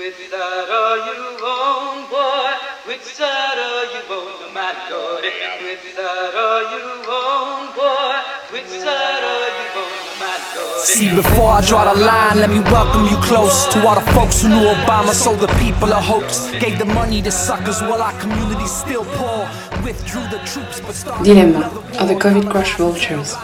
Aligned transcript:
Which 0.00 0.30
side 0.30 0.40
are 0.40 0.96
you 0.96 1.44
on, 1.44 2.08
boy? 2.08 2.56
Which 2.88 3.02
side 3.02 3.58
are 3.58 3.84
you 3.92 4.00
on, 4.08 4.54
my 4.54 4.72
lordy? 4.88 5.28
Which 5.60 5.92
side 5.92 6.34
are 6.34 6.62
you 6.72 7.04
on, 7.04 7.76
boy? 7.76 8.16
Which 8.50 8.80
side 8.80 9.24
are 9.32 9.50
you 9.60 9.66
on, 9.76 9.92
my 10.18 10.40
lordy? 10.56 10.86
See, 10.86 11.14
before 11.14 11.50
I 11.50 11.60
draw 11.66 11.92
the 11.92 12.00
line, 12.00 12.38
let 12.38 12.48
me 12.48 12.60
welcome 12.60 13.08
you 13.12 13.18
close 13.28 13.66
to 13.74 13.86
all 13.86 13.94
the 13.94 14.10
folks 14.12 14.40
who 14.40 14.48
knew 14.48 14.72
Obama, 14.72 15.12
so 15.12 15.36
the 15.36 15.48
people 15.60 15.92
of 15.92 16.02
hopes 16.02 16.50
gave 16.52 16.78
the 16.78 16.86
money 16.86 17.20
to 17.20 17.30
suckers 17.30 17.82
while 17.82 18.00
our 18.00 18.18
community 18.20 18.66
still 18.66 19.04
poor. 19.04 19.46
Withdrew 19.84 20.26
the 20.28 20.40
troops, 20.46 20.80
but 20.80 20.94
started 20.94 21.24
Dilemma 21.26 21.66
are 22.00 22.06
the 22.06 22.14
COVID 22.14 22.50
crash 22.50 22.74
vultures. 22.76 23.34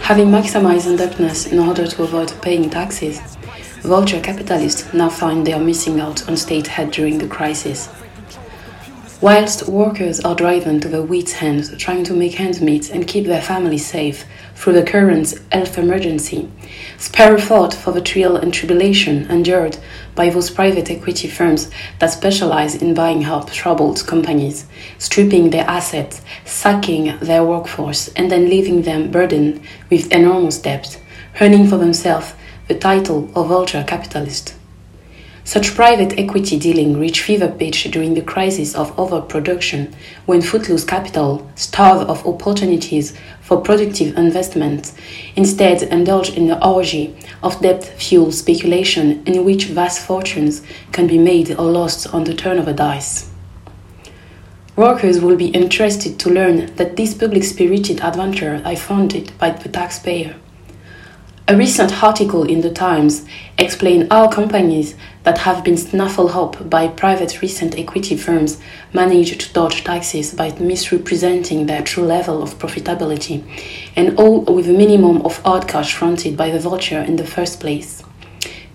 Having 0.00 0.28
maximized 0.28 0.86
indebtedness 0.86 1.48
in 1.52 1.58
order 1.58 1.86
to 1.86 2.02
avoid 2.02 2.32
paying 2.40 2.70
taxes, 2.70 3.20
vulture 3.82 4.20
capitalists 4.20 4.94
now 4.94 5.08
find 5.08 5.44
they 5.44 5.52
are 5.52 5.60
missing 5.60 5.98
out 5.98 6.28
on 6.28 6.36
state 6.36 6.78
aid 6.78 6.92
during 6.92 7.18
the 7.18 7.26
crisis. 7.26 7.88
Whilst 9.20 9.68
workers 9.68 10.20
are 10.20 10.36
driven 10.36 10.80
to 10.80 10.88
their 10.88 11.02
wits' 11.02 11.42
end 11.42 11.78
trying 11.78 12.04
to 12.04 12.14
make 12.14 12.40
ends 12.40 12.60
meet 12.60 12.90
and 12.90 13.06
keep 13.06 13.26
their 13.26 13.42
families 13.42 13.84
safe 13.86 14.24
through 14.54 14.74
the 14.74 14.84
current 14.84 15.34
health 15.50 15.78
emergency, 15.78 16.48
spare 16.96 17.34
a 17.34 17.40
thought 17.40 17.74
for 17.74 17.92
the 17.92 18.00
trial 18.00 18.36
and 18.36 18.54
tribulation 18.54 19.28
endured 19.28 19.78
by 20.14 20.28
those 20.30 20.50
private 20.50 20.88
equity 20.88 21.26
firms 21.26 21.68
that 21.98 22.10
specialize 22.10 22.76
in 22.76 22.94
buying 22.94 23.24
up 23.24 23.50
troubled 23.50 24.06
companies, 24.06 24.66
stripping 24.98 25.50
their 25.50 25.68
assets, 25.68 26.22
sacking 26.44 27.18
their 27.18 27.44
workforce, 27.44 28.08
and 28.14 28.30
then 28.30 28.48
leaving 28.48 28.82
them 28.82 29.10
burdened 29.10 29.60
with 29.90 30.12
enormous 30.12 30.58
debt, 30.58 31.00
earning 31.40 31.66
for 31.66 31.78
themselves 31.78 32.34
the 32.68 32.78
title 32.78 33.30
of 33.34 33.48
vulture 33.48 33.84
capitalist. 33.86 34.54
Such 35.44 35.74
private 35.74 36.16
equity 36.18 36.56
dealing 36.56 37.00
reached 37.00 37.22
fever 37.22 37.48
pitch 37.48 37.90
during 37.90 38.14
the 38.14 38.22
crisis 38.22 38.76
of 38.76 38.96
overproduction 38.96 39.92
when 40.24 40.40
footloose 40.40 40.84
capital, 40.84 41.50
starved 41.56 42.08
of 42.08 42.24
opportunities 42.24 43.12
for 43.40 43.60
productive 43.60 44.16
investment, 44.16 44.92
instead 45.34 45.82
indulged 45.82 46.36
in 46.36 46.46
the 46.46 46.64
orgy 46.64 47.16
of 47.42 47.60
debt-fueled 47.60 48.34
speculation 48.34 49.24
in 49.26 49.44
which 49.44 49.64
vast 49.64 50.06
fortunes 50.06 50.62
can 50.92 51.08
be 51.08 51.18
made 51.18 51.50
or 51.50 51.72
lost 51.72 52.14
on 52.14 52.22
the 52.22 52.34
turn 52.34 52.58
of 52.58 52.68
a 52.68 52.72
dice. 52.72 53.28
Workers 54.76 55.20
will 55.20 55.36
be 55.36 55.48
interested 55.48 56.20
to 56.20 56.30
learn 56.30 56.74
that 56.76 56.96
this 56.96 57.14
public-spirited 57.14 58.00
adventure 58.00 58.62
is 58.64 58.80
funded 58.80 59.36
by 59.38 59.50
the 59.50 59.68
taxpayer. 59.68 60.36
A 61.48 61.56
recent 61.56 62.04
article 62.04 62.44
in 62.44 62.60
the 62.60 62.70
Times 62.70 63.26
explained 63.58 64.12
how 64.12 64.28
companies 64.28 64.94
that 65.24 65.38
have 65.38 65.64
been 65.64 65.76
snaffled 65.76 66.30
up 66.30 66.70
by 66.70 66.86
private 66.86 67.42
recent 67.42 67.76
equity 67.76 68.16
firms 68.16 68.60
managed 68.92 69.40
to 69.40 69.52
dodge 69.52 69.82
taxes 69.82 70.32
by 70.32 70.52
misrepresenting 70.60 71.66
their 71.66 71.82
true 71.82 72.04
level 72.04 72.44
of 72.44 72.58
profitability, 72.60 73.42
and 73.96 74.16
all 74.16 74.42
with 74.42 74.68
a 74.68 74.72
minimum 74.72 75.20
of 75.22 75.42
hard 75.42 75.66
cash 75.66 75.92
fronted 75.94 76.36
by 76.36 76.48
the 76.48 76.60
vulture 76.60 77.00
in 77.00 77.16
the 77.16 77.26
first 77.26 77.58
place. 77.58 78.04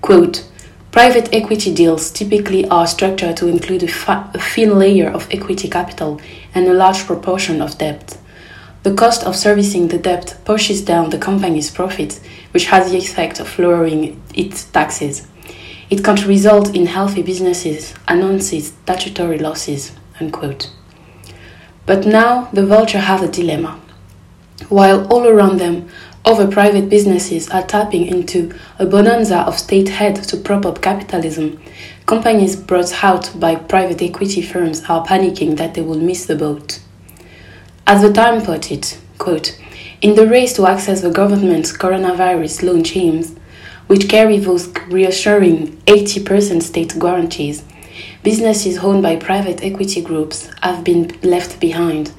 Quote, 0.02 0.46
Private 0.92 1.34
equity 1.34 1.74
deals 1.74 2.12
typically 2.12 2.68
are 2.68 2.86
structured 2.86 3.38
to 3.38 3.48
include 3.48 3.84
a, 3.84 3.88
fa- 3.88 4.30
a 4.34 4.40
thin 4.40 4.78
layer 4.78 5.10
of 5.10 5.28
equity 5.32 5.70
capital 5.70 6.20
and 6.54 6.68
a 6.68 6.74
large 6.74 7.06
proportion 7.06 7.62
of 7.62 7.78
debt. 7.78 8.18
The 8.88 8.94
cost 8.94 9.26
of 9.26 9.36
servicing 9.36 9.90
the 9.90 9.98
debt 9.98 10.38
pushes 10.46 10.82
down 10.82 11.10
the 11.10 11.18
company's 11.18 11.70
profits, 11.70 12.22
which 12.58 12.66
has 12.66 12.90
the 12.90 12.98
effect 12.98 13.40
of 13.40 13.60
lowering 13.60 14.20
its 14.34 14.64
taxes. 14.64 15.28
It 15.92 16.04
can 16.04 16.16
result 16.28 16.76
in 16.76 16.88
healthy 16.88 17.22
businesses 17.22 17.94
announcing 18.08 18.62
statutory 18.62 19.38
losses. 19.38 19.92
Unquote. 20.20 20.72
But 21.86 22.08
now 22.08 22.50
the 22.52 22.66
vulture 22.66 22.98
have 22.98 23.22
a 23.22 23.28
dilemma. 23.28 23.80
While 24.70 25.06
all 25.14 25.28
around 25.28 25.60
them, 25.60 25.88
other 26.26 26.48
private 26.48 26.90
businesses 26.90 27.48
are 27.52 27.62
tapping 27.62 28.08
into 28.08 28.52
a 28.80 28.88
bonanza 28.88 29.42
of 29.42 29.60
state 29.60 30.02
aid 30.02 30.16
to 30.16 30.38
prop 30.38 30.66
up 30.66 30.82
capitalism, 30.82 31.62
companies 32.08 32.56
brought 32.56 33.04
out 33.04 33.40
by 33.40 33.54
private 33.54 34.02
equity 34.02 34.42
firms 34.42 34.82
are 34.90 35.06
panicking 35.06 35.58
that 35.58 35.76
they 35.76 35.82
will 35.84 36.00
miss 36.00 36.26
the 36.26 36.36
boat. 36.36 36.80
As 37.86 38.02
the 38.02 38.12
Time 38.12 38.44
put 38.44 38.72
it, 38.72 39.00
quote, 39.20 39.56
in 40.02 40.16
the 40.16 40.28
race 40.28 40.54
to 40.54 40.68
access 40.68 41.02
the 41.02 41.10
government's 41.10 41.72
coronavirus 41.72 42.64
loan 42.64 42.86
schemes, 42.86 43.36
which 43.88 44.10
carry 44.10 44.38
those 44.38 44.68
reassuring 44.90 45.78
80% 45.88 46.62
state 46.62 46.94
guarantees, 47.00 47.64
businesses 48.24 48.78
owned 48.80 49.02
by 49.02 49.16
private 49.16 49.64
equity 49.64 50.02
groups 50.02 50.50
have 50.62 50.84
been 50.84 51.18
left 51.24 51.60
behind, 51.60 52.12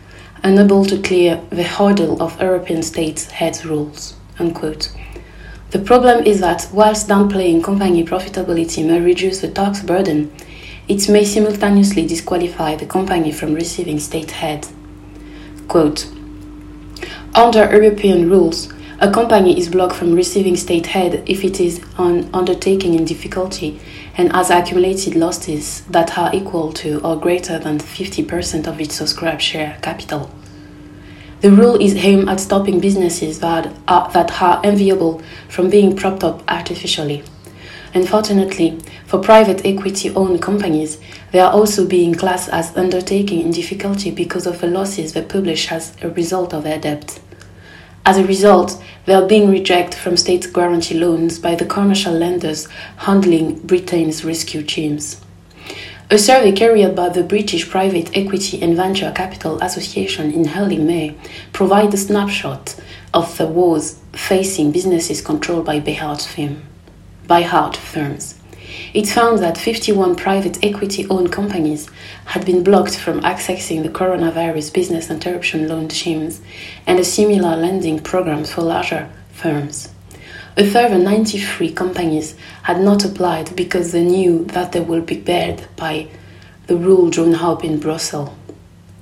unable 0.43 0.85
to 0.87 1.01
clear 1.01 1.41
the 1.51 1.63
hurdle 1.63 2.21
of 2.23 2.41
European 2.41 2.83
states' 2.83 3.31
head 3.31 3.65
rules. 3.65 4.15
Unquote. 4.39 4.93
The 5.71 5.79
problem 5.79 6.25
is 6.25 6.41
that 6.41 6.69
whilst 6.73 7.09
downplaying 7.09 7.63
company 7.63 8.03
profitability 8.05 8.87
may 8.87 9.01
reduce 9.01 9.41
the 9.41 9.51
tax 9.51 9.83
burden, 9.83 10.33
it 10.89 11.09
may 11.09 11.25
simultaneously 11.25 12.07
disqualify 12.07 12.77
the 12.77 12.87
company 12.87 13.31
from 13.31 13.55
receiving 13.55 14.01
state 14.01 14.43
aid. 14.43 14.67
Quote, 15.69 16.09
under 17.39 17.71
European 17.71 18.29
rules, 18.29 18.69
a 18.99 19.09
company 19.09 19.57
is 19.57 19.69
blocked 19.69 19.95
from 19.95 20.13
receiving 20.13 20.57
state 20.57 20.97
aid 20.97 21.23
if 21.25 21.45
it 21.45 21.61
is 21.61 21.81
an 21.97 22.29
undertaking 22.35 22.95
in 22.95 23.05
difficulty 23.05 23.81
and 24.17 24.33
has 24.33 24.51
accumulated 24.51 25.15
losses 25.15 25.83
that 25.83 26.19
are 26.19 26.35
equal 26.35 26.73
to 26.73 27.01
or 27.05 27.15
greater 27.17 27.57
than 27.61 27.79
50% 27.79 28.67
of 28.67 28.81
its 28.81 28.97
subscribed 28.97 29.41
share 29.41 29.79
capital. 29.83 30.29
The 31.41 31.53
rule 31.53 31.81
is 31.81 31.95
aimed 31.95 32.29
at 32.29 32.41
stopping 32.41 32.81
businesses 32.81 33.39
that 33.39 33.73
are, 33.87 34.11
that 34.11 34.43
are 34.43 34.61
enviable 34.65 35.23
from 35.49 35.71
being 35.71 35.95
propped 35.95 36.25
up 36.25 36.43
artificially. 36.49 37.23
Unfortunately, 37.95 38.81
for 39.07 39.21
private 39.21 39.65
equity 39.65 40.11
owned 40.11 40.43
companies, 40.43 40.99
they 41.31 41.39
are 41.39 41.53
also 41.53 41.87
being 41.87 42.17
classed 42.17 42.49
as 42.49 42.77
undertaking 42.77 43.43
in 43.43 43.53
difficulty 43.53 44.11
because 44.11 44.45
of 44.45 44.61
the 44.61 44.67
losses 44.67 45.13
they 45.13 45.23
publish 45.23 45.71
as 45.71 45.97
a 46.03 46.11
result 46.11 46.53
of 46.53 46.65
their 46.65 46.81
debt. 46.81 47.21
As 48.05 48.17
a 48.17 48.25
result, 48.25 48.83
they 49.05 49.15
are 49.15 49.27
being 49.27 49.51
rejected 49.51 49.99
from 49.99 50.17
state 50.17 50.53
guarantee 50.53 50.99
loans 50.99 51.39
by 51.39 51.55
the 51.55 51.67
commercial 51.67 52.13
lenders 52.13 52.67
handling 52.99 53.59
Britain's 53.61 54.25
rescue 54.25 54.63
teams. 54.63 55.21
A 56.11 56.17
survey 56.17 56.53
carried 56.53 56.97
by 56.97 57.11
the 57.11 57.23
British 57.23 57.69
Private 57.69 58.17
Equity 58.17 58.63
and 58.63 58.75
Venture 58.75 59.13
Capital 59.15 59.61
Association 59.61 60.33
in 60.33 60.49
early 60.57 60.79
May 60.79 61.15
provided 61.53 61.93
a 61.93 61.99
snapshot 61.99 62.77
of 63.13 63.37
the 63.37 63.47
woes 63.47 63.99
facing 64.15 64.73
businesses 64.73 65.21
controlled 65.21 65.67
by 65.67 65.81
buyout, 65.81 66.27
firm, 66.27 66.63
firms. 67.77 68.37
It 68.95 69.07
found 69.07 69.39
that 69.39 69.59
51 69.59 70.17
private 70.17 70.59
equity 70.65 71.07
owned 71.09 71.33
companies 71.33 71.89
had 72.27 72.45
been 72.45 72.65
blocked 72.65 72.97
from 72.97 73.21
accessing 73.21 73.83
the 73.83 73.89
coronavirus 73.89 74.73
business 74.73 75.11
interruption 75.11 75.69
loan 75.69 75.91
schemes 75.91 76.41
and 76.87 76.99
a 76.99 77.05
similar 77.05 77.57
lending 77.57 78.01
program 78.01 78.45
for 78.45 78.63
larger 78.63 79.11
firms. 79.33 79.91
A 80.57 80.67
further 80.69 80.99
93 80.99 81.73
companies 81.73 82.35
had 82.65 82.81
not 82.81 83.05
applied 83.05 83.55
because 83.55 83.93
they 83.93 84.05
knew 84.05 84.45
that 84.47 84.73
they 84.73 84.81
would 84.81 85.07
be 85.07 85.17
barred 85.17 85.69
by 85.77 86.09
the 86.67 86.77
rule 86.77 87.11
drawn 87.11 87.35
up 87.35 87.65
in 87.65 87.79
Brussels. 87.79 88.31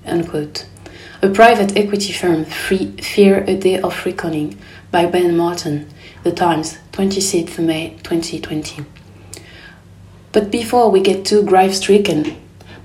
Unquote. 0.05 0.67
A 1.23 1.31
private 1.31 1.77
equity 1.77 2.13
firm, 2.13 2.45
free, 2.45 2.93
Fear 2.99 3.45
a 3.45 3.57
Day 3.57 3.81
of 3.81 4.05
Reckoning, 4.05 4.59
by 4.91 5.07
Ben 5.07 5.35
Martin, 5.37 5.89
The 6.25 6.33
Times, 6.33 6.79
26th 6.93 7.59
May 7.59 7.97
2020. 8.03 8.85
But 10.37 10.51
before 10.51 10.91
we 10.91 11.01
get 11.01 11.25
too 11.25 11.43
grief 11.43 11.75
stricken 11.75 12.37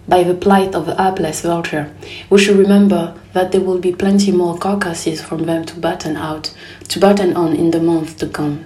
by 0.08 0.24
the 0.24 0.34
plight 0.34 0.74
of 0.74 0.86
the 0.86 0.96
hapless 0.96 1.42
vulture, 1.42 1.94
we 2.30 2.40
should 2.40 2.56
remember 2.56 3.14
that 3.34 3.52
there 3.52 3.60
will 3.60 3.78
be 3.78 3.92
plenty 3.92 4.32
more 4.32 4.58
carcasses 4.58 5.22
from 5.22 5.44
them 5.44 5.66
to 5.66 5.78
batten 5.78 6.16
out, 6.16 6.56
to 6.88 6.98
batten 6.98 7.36
on 7.36 7.54
in 7.54 7.72
the 7.72 7.82
months 7.82 8.14
to 8.14 8.30
come. 8.30 8.64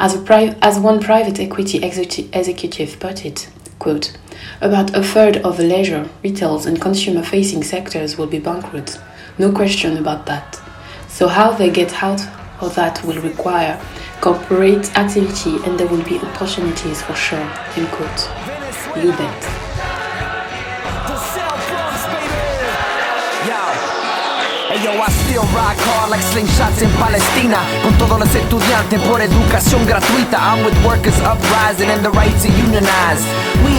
As, 0.00 0.16
pri- 0.16 0.56
as 0.60 0.80
one 0.80 0.98
private 0.98 1.38
equity 1.38 1.78
execu- 1.78 2.28
executive 2.34 2.98
put 2.98 3.24
it, 3.24 3.48
quote, 3.78 4.18
about 4.60 4.96
a 4.96 5.02
third 5.04 5.36
of 5.36 5.56
the 5.56 5.62
leisure, 5.62 6.08
retail, 6.24 6.60
and 6.66 6.80
consumer 6.80 7.22
facing 7.22 7.62
sectors 7.62 8.18
will 8.18 8.26
be 8.26 8.40
bankrupt. 8.40 8.98
No 9.38 9.52
question 9.52 9.96
about 9.96 10.26
that. 10.26 10.60
So, 11.06 11.28
how 11.28 11.52
they 11.52 11.70
get 11.70 12.02
out 12.02 12.22
of 12.60 12.74
that 12.74 13.04
will 13.04 13.22
require 13.22 13.80
corporate 14.22 14.86
activity 14.96 15.56
and 15.64 15.76
there 15.76 15.88
will 15.88 16.02
be 16.04 16.16
opportunities 16.20 17.02
for 17.02 17.14
sure. 17.14 17.42
End 17.76 17.88
quote. 17.90 18.22
You 18.96 19.10
bet. 19.18 19.42
Yo, 24.82 24.90
I 24.90 25.10
still 25.26 25.42
rock 25.54 25.76
hard 25.78 26.10
like 26.10 26.22
slingshots 26.32 26.82
in 26.82 26.90
Palestina 26.98 27.58
Con 27.84 27.96
todos 27.98 28.18
los 28.18 28.34
estudiantes 28.34 28.98
por 29.02 29.20
educación 29.20 29.86
gratuita 29.86 30.38
I'm 30.40 30.64
with 30.64 30.74
workers 30.84 31.14
uprising 31.20 31.88
and 31.88 32.02
the 32.02 32.10
right 32.10 32.34
to 32.40 32.48
unionize 32.48 33.22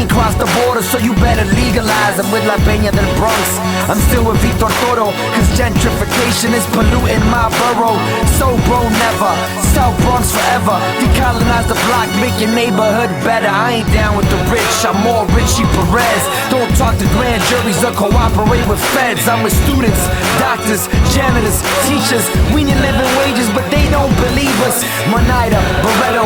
ain't 0.04 0.12
crossed 0.24 0.40
the 0.40 0.48
border, 0.64 0.82
so 0.82 0.98
you 1.04 1.12
better 1.20 1.44
legalize. 1.52 2.16
I'm 2.16 2.32
with 2.32 2.48
La 2.48 2.56
Peña 2.64 2.96
del 2.96 3.10
Bronx. 3.20 3.60
I'm 3.92 4.00
still 4.08 4.24
with 4.24 4.40
Victor 4.40 4.72
Toro, 4.80 5.12
cause 5.36 5.50
gentrification 5.60 6.56
is 6.56 6.64
polluting 6.72 7.20
my 7.28 7.52
borough. 7.60 8.00
So 8.40 8.56
bro, 8.64 8.80
never. 8.88 9.32
South 9.76 9.92
Bronx 10.00 10.32
forever. 10.32 10.80
Decolonize 11.04 11.68
the 11.68 11.76
block, 11.92 12.08
make 12.24 12.36
your 12.40 12.56
neighborhood 12.56 13.12
better. 13.28 13.52
I 13.52 13.84
ain't 13.84 13.92
down 13.92 14.16
with 14.16 14.30
the 14.32 14.40
rich, 14.48 14.72
I'm 14.88 14.96
more 15.04 15.28
Richie 15.36 15.68
Perez. 15.76 16.24
Don't 16.48 16.72
talk 16.80 16.96
to 17.04 17.08
grand 17.20 17.44
juries 17.52 17.84
or 17.84 17.92
cooperate 17.92 18.64
with 18.72 18.80
feds. 18.96 19.28
I'm 19.28 19.44
with 19.44 19.56
students, 19.68 20.00
doctors, 20.40 20.88
janitors, 21.12 21.60
teachers. 21.92 22.24
We 22.56 22.64
need 22.64 22.80
living 22.80 23.12
wages, 23.20 23.52
but 23.52 23.68
they 23.68 23.92
don't 23.92 24.14
believe 24.24 24.56
us. 24.64 24.88
Monida, 25.12 25.60
Barreto, 25.84 26.23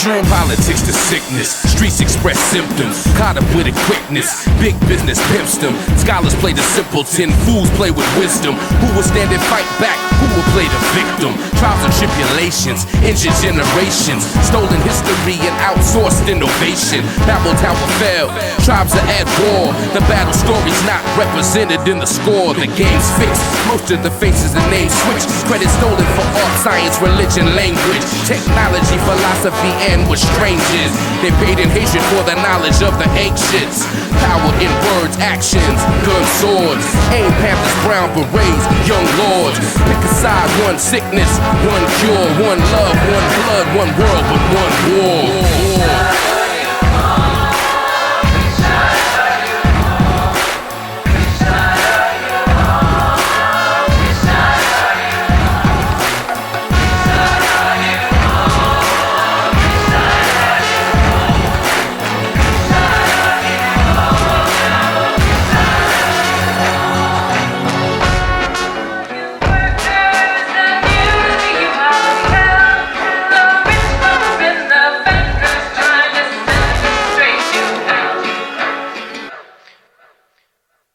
children. 0.00 0.24
Politics 0.30 0.80
to 0.88 0.92
sickness, 0.92 1.50
streets 1.68 2.00
express 2.00 2.38
symptoms. 2.48 3.04
Caught 3.20 3.36
up 3.36 3.48
with 3.54 3.68
it 3.68 3.76
quickness, 3.84 4.48
big 4.56 4.72
business 4.88 5.20
pimps 5.28 5.60
them. 5.60 5.76
Scholars 6.00 6.34
play 6.40 6.52
the 6.52 6.64
simpleton, 6.72 7.30
fools 7.44 7.68
play 7.76 7.90
with 7.90 8.06
wisdom. 8.16 8.56
Who 8.80 8.88
will 8.96 9.04
stand 9.04 9.28
and 9.28 9.42
fight 9.52 9.68
back? 9.76 9.98
Who 10.20 10.26
will 10.32 10.48
play 10.56 10.68
the 10.68 10.82
victim? 10.96 11.32
Trials 11.60 11.84
and 11.84 11.94
tribulations, 11.96 12.88
injured 13.04 13.36
generations. 13.44 14.24
Stolen 14.48 14.80
history 14.88 15.36
and 15.44 15.56
outsourced 15.68 16.24
innovation. 16.28 17.04
Babel 17.28 17.52
Tower 17.60 17.88
fell, 18.00 18.28
tribes 18.64 18.96
are 18.96 19.08
at 19.12 19.28
war. 19.44 19.72
The 19.92 20.00
battle 20.08 20.32
story's 20.32 20.80
not 20.88 21.04
represented 21.16 21.84
in 21.88 22.00
the 22.00 22.08
score. 22.08 22.56
The 22.56 22.68
game's 22.72 23.08
fixed, 23.20 23.44
most 23.68 23.90
of 23.92 24.00
the 24.00 24.12
faces 24.16 24.56
and 24.56 24.64
names 24.72 24.94
switched. 25.04 25.28
Credit 25.48 25.68
stolen 25.76 26.08
for 26.16 26.24
art, 26.24 26.54
science, 26.64 26.96
religion 27.00 27.52
language, 27.56 28.04
technology, 28.24 28.96
philosophy, 29.04 29.72
and 29.88 29.89
with 30.06 30.22
strangers. 30.22 30.92
They 31.18 31.34
paid 31.42 31.58
in 31.58 31.68
hatred 31.70 32.02
for 32.14 32.22
the 32.22 32.38
knowledge 32.38 32.78
of 32.82 32.94
the 32.98 33.08
ancients. 33.18 33.82
Power 34.22 34.52
in 34.62 34.70
words, 34.86 35.18
actions, 35.18 35.80
guns, 36.06 36.30
swords. 36.38 36.86
Aim 37.10 37.30
Panthers, 37.42 37.74
brown 37.82 38.08
berets, 38.14 38.64
young 38.86 39.06
lords. 39.18 39.58
Pick 39.58 39.98
a 40.06 40.10
side, 40.14 40.50
one 40.62 40.78
sickness, 40.78 41.30
one 41.66 41.84
cure, 41.98 42.28
one 42.46 42.60
love, 42.70 42.96
one 43.10 43.26
blood, 43.42 43.66
one 43.82 43.90
world, 43.98 44.24
but 44.30 44.42
one 44.54 44.74
war. 44.94 45.39